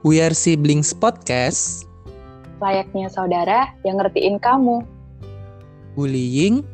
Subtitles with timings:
[0.00, 1.84] We are Siblings Podcast.
[2.56, 4.80] Layaknya saudara yang ngertiin kamu.
[5.92, 6.64] Bullying.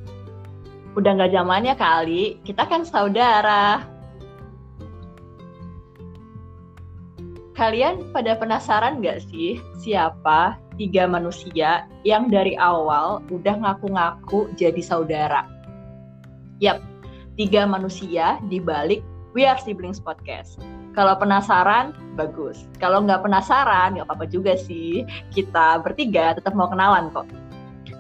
[0.95, 3.83] Udah nggak zamannya kali, kita kan saudara.
[7.59, 15.51] Kalian pada penasaran nggak sih siapa tiga manusia yang dari awal udah ngaku-ngaku jadi saudara?
[16.63, 16.79] Yap,
[17.35, 19.03] tiga manusia di balik
[19.35, 20.76] We Are Siblings Podcast.
[20.97, 22.65] Kalau penasaran, bagus.
[22.81, 25.05] Kalau nggak penasaran, nggak apa-apa juga sih.
[25.29, 27.29] Kita bertiga tetap mau kenalan kok.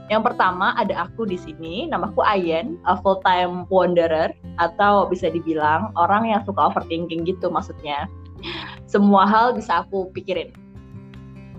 [0.09, 5.93] Yang pertama ada aku di sini, namaku Ayen, a full time wanderer atau bisa dibilang
[6.01, 8.09] orang yang suka overthinking gitu maksudnya.
[8.89, 10.57] Semua hal bisa aku pikirin.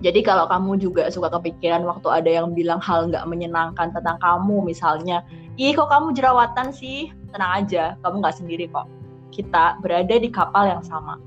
[0.02, 4.66] Jadi kalau kamu juga suka kepikiran waktu ada yang bilang hal nggak menyenangkan tentang kamu,
[4.66, 5.22] misalnya,
[5.54, 7.14] ih kok kamu jerawatan sih?
[7.30, 8.90] Tenang aja, kamu nggak sendiri kok
[9.38, 11.20] kita berada di kapal yang sama.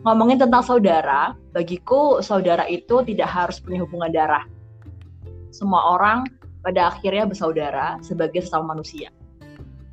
[0.00, 4.48] Ngomongin tentang saudara, bagiku saudara itu tidak harus punya hubungan darah.
[5.52, 6.24] Semua orang
[6.64, 9.12] pada akhirnya bersaudara sebagai sesama manusia.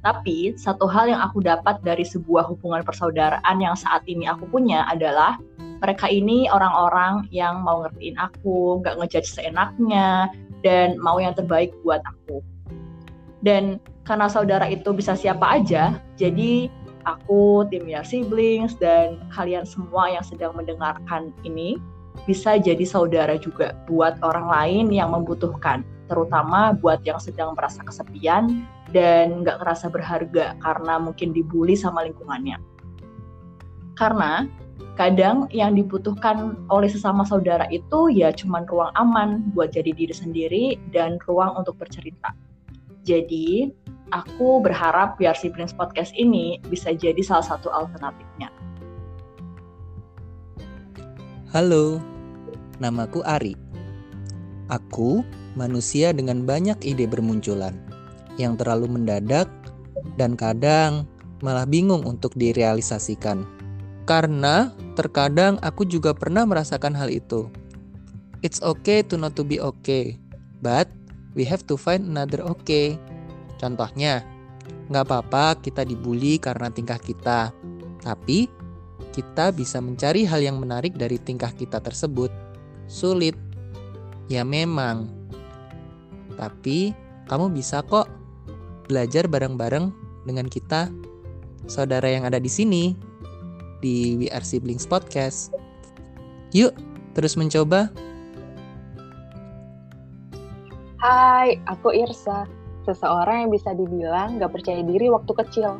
[0.08, 4.88] Tapi satu hal yang aku dapat dari sebuah hubungan persaudaraan yang saat ini aku punya
[4.88, 5.36] adalah
[5.84, 10.32] mereka ini orang-orang yang mau ngertiin aku, nggak ngejudge seenaknya,
[10.64, 12.40] dan mau yang terbaik buat aku.
[13.44, 16.72] Dan karena saudara itu bisa siapa aja, jadi
[17.08, 21.80] aku, tim Your Siblings, dan kalian semua yang sedang mendengarkan ini
[22.28, 28.68] bisa jadi saudara juga buat orang lain yang membutuhkan, terutama buat yang sedang merasa kesepian
[28.92, 32.60] dan nggak ngerasa berharga karena mungkin dibully sama lingkungannya.
[33.98, 34.46] Karena
[34.98, 40.64] kadang yang dibutuhkan oleh sesama saudara itu ya cuman ruang aman buat jadi diri sendiri
[40.90, 42.34] dan ruang untuk bercerita.
[43.08, 43.72] Jadi,
[44.12, 48.52] aku berharap biar Siblings Podcast ini bisa jadi salah satu alternatifnya.
[51.56, 52.04] Halo,
[52.84, 53.56] namaku Ari.
[54.68, 55.24] Aku
[55.56, 57.80] manusia dengan banyak ide bermunculan
[58.36, 59.48] yang terlalu mendadak
[60.20, 61.08] dan kadang
[61.40, 63.48] malah bingung untuk direalisasikan.
[64.04, 67.48] Karena terkadang aku juga pernah merasakan hal itu.
[68.44, 70.20] It's okay to not to be okay,
[70.60, 70.92] but
[71.38, 72.98] we have to find another okay.
[73.62, 74.26] Contohnya,
[74.90, 77.54] nggak apa-apa kita dibully karena tingkah kita,
[78.02, 78.50] tapi
[79.14, 82.34] kita bisa mencari hal yang menarik dari tingkah kita tersebut.
[82.90, 83.38] Sulit,
[84.26, 85.14] ya memang.
[86.38, 86.94] Tapi
[87.30, 88.10] kamu bisa kok
[88.90, 89.94] belajar bareng-bareng
[90.26, 90.90] dengan kita,
[91.66, 92.94] saudara yang ada di sini,
[93.82, 95.54] di We Are Siblings Podcast.
[96.54, 96.74] Yuk,
[97.18, 97.90] terus mencoba.
[101.08, 102.52] Hai, aku Irsa
[102.84, 105.80] seseorang yang bisa dibilang gak percaya diri waktu kecil.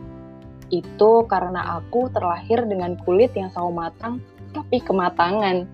[0.72, 4.24] Itu karena aku terlahir dengan kulit yang sawo matang,
[4.56, 5.68] tapi kematangan.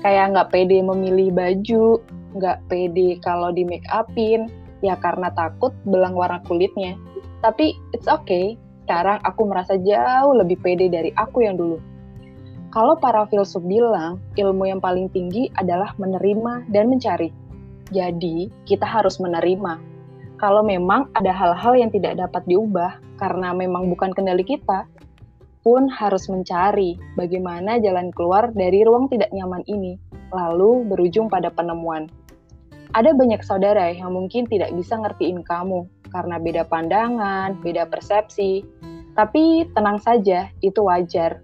[0.00, 2.00] Kayak gak pede memilih baju,
[2.40, 4.48] gak pede kalau di make upin,
[4.80, 6.96] ya karena takut belang warna kulitnya.
[7.44, 8.56] Tapi it's okay,
[8.88, 11.76] sekarang aku merasa jauh lebih pede dari aku yang dulu.
[12.72, 17.43] Kalau para filsuf bilang, ilmu yang paling tinggi adalah menerima dan mencari.
[17.92, 19.76] Jadi, kita harus menerima,
[20.40, 24.84] kalau memang ada hal-hal yang tidak dapat diubah karena memang bukan kendali kita,
[25.64, 29.96] pun harus mencari bagaimana jalan keluar dari ruang tidak nyaman ini,
[30.28, 32.12] lalu berujung pada penemuan.
[32.92, 38.62] Ada banyak saudara yang mungkin tidak bisa ngertiin kamu karena beda pandangan, beda persepsi,
[39.16, 41.40] tapi tenang saja, itu wajar.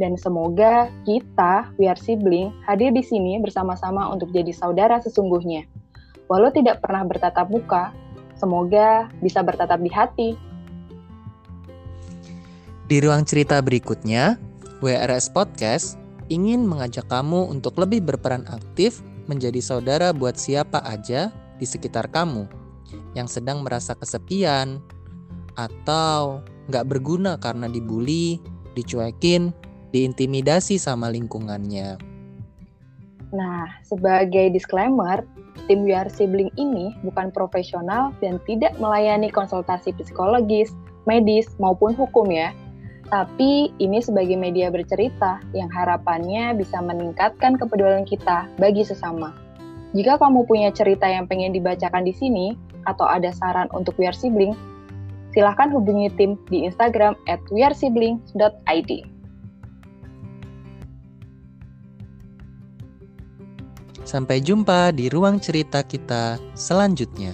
[0.00, 5.68] Dan semoga kita, we are sibling, hadir di sini bersama-sama untuk jadi saudara sesungguhnya.
[6.30, 7.90] Walau tidak pernah bertatap muka,
[8.40, 10.30] Semoga bisa bertatap di hati.
[12.88, 14.40] Di ruang cerita berikutnya,
[14.80, 16.00] WRS Podcast
[16.32, 21.28] ingin mengajak kamu untuk lebih berperan aktif menjadi saudara buat siapa aja
[21.60, 22.48] di sekitar kamu
[23.12, 24.80] yang sedang merasa kesepian
[25.60, 26.40] atau
[26.72, 28.40] nggak berguna karena dibully,
[28.72, 29.52] dicuekin,
[29.92, 32.09] diintimidasi sama lingkungannya.
[33.30, 35.22] Nah, sebagai disclaimer,
[35.70, 40.74] tim We Sibling ini bukan profesional dan tidak melayani konsultasi psikologis,
[41.06, 42.50] medis, maupun hukum ya.
[43.10, 49.34] Tapi ini sebagai media bercerita yang harapannya bisa meningkatkan kepedulian kita bagi sesama.
[49.94, 52.54] Jika kamu punya cerita yang pengen dibacakan di sini,
[52.86, 54.54] atau ada saran untuk We Are Sibling,
[55.34, 58.90] silahkan hubungi tim di Instagram at wearesibling.id.
[64.10, 67.30] Sampai jumpa di ruang cerita kita selanjutnya.